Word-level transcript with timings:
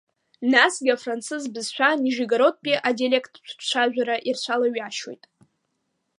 Насгьы 0.51 0.91
афранцыз 0.95 1.43
бызшәа 1.53 1.89
Нижегородтәи 2.03 2.83
адиалеқттә 2.87 3.39
ҿцәажәара 3.59 4.15
ирцәалаҩашьоит. 4.29 5.23